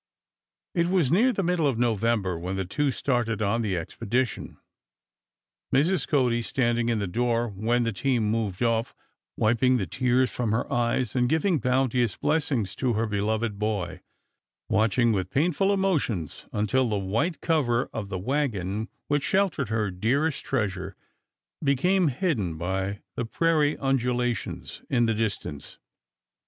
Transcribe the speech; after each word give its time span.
It 0.73 0.87
was 0.87 1.11
near 1.11 1.31
the 1.31 1.43
middle 1.43 1.67
of 1.67 1.77
November 1.77 2.35
when 2.35 2.55
the 2.55 2.65
two 2.65 2.89
started 2.89 3.39
on 3.39 3.61
the 3.61 3.77
expedition, 3.77 4.57
Mrs. 5.71 6.07
Cody 6.07 6.41
standing 6.41 6.89
in 6.89 6.97
the 6.97 7.05
door 7.05 7.49
when 7.49 7.83
the 7.83 7.93
team 7.93 8.23
moved 8.23 8.63
off, 8.63 8.95
wiping 9.37 9.77
the 9.77 9.85
tears 9.85 10.31
from 10.31 10.53
her 10.53 10.73
eyes 10.73 11.13
and 11.15 11.29
giving 11.29 11.59
bounteous 11.59 12.17
blessings 12.17 12.75
to 12.77 12.93
her 12.93 13.05
beloved 13.05 13.59
boy, 13.59 14.01
watching 14.69 15.11
with 15.11 15.29
painful 15.29 15.71
emotions 15.71 16.47
until 16.51 16.89
the 16.89 16.97
white 16.97 17.39
cover 17.39 17.87
of 17.93 18.09
the 18.09 18.17
wagon 18.17 18.89
which 19.05 19.23
sheltered 19.23 19.69
her 19.69 19.91
dearest 19.91 20.43
treasure 20.43 20.95
became 21.63 22.07
hidden 22.07 22.57
by 22.57 23.03
the 23.15 23.23
prairie 23.23 23.77
undulations 23.77 24.81
in 24.89 25.05
the 25.05 25.13
distance. 25.13 25.77